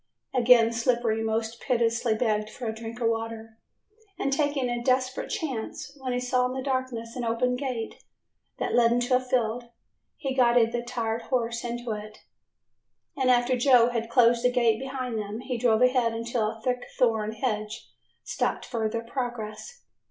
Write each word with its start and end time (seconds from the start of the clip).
Again 0.33 0.71
Slippery 0.73 1.21
most 1.21 1.61
piteously 1.61 2.15
begged 2.15 2.49
for 2.49 2.65
a 2.65 2.73
drink 2.73 2.99
of 2.99 3.07
water, 3.07 3.59
and 4.17 4.33
taking 4.33 4.67
a 4.67 4.81
desperate 4.81 5.29
chance, 5.29 5.95
when 6.01 6.11
he 6.11 6.19
saw 6.19 6.47
in 6.47 6.53
the 6.53 6.63
darkness 6.63 7.15
an 7.15 7.23
open 7.23 7.55
gate 7.55 8.03
that 8.57 8.73
led 8.73 8.91
into 8.91 9.15
a 9.15 9.19
field, 9.19 9.65
he 10.17 10.33
guided 10.33 10.71
the 10.71 10.81
tired 10.81 11.21
horse 11.21 11.63
into 11.63 11.91
it, 11.91 12.23
and 13.15 13.29
after 13.29 13.55
Joe 13.55 13.89
had 13.89 14.09
closed 14.09 14.43
the 14.43 14.51
gate 14.51 14.79
behind 14.79 15.19
them 15.19 15.41
he 15.41 15.59
drove 15.59 15.83
ahead 15.83 16.13
until 16.13 16.49
a 16.49 16.59
thick 16.59 16.81
thorn 16.97 17.33
hedge 17.33 17.87
stopped 18.23 18.65
further 18.65 19.03
progress. 19.03 19.83